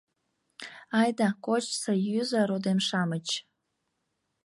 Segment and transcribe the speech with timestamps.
[0.99, 3.27] Айда, кочса-йӱза, родем-шамыч.